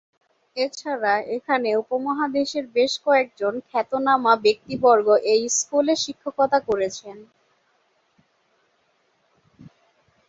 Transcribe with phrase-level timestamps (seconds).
[0.57, 7.17] এছাড়া এখানে উপমহাদেশের বেশ কয়েকজন খ্যাতনামা ব্যক্তিবর্গ এই স্কুল এ শিক্ষকতা করেছেন।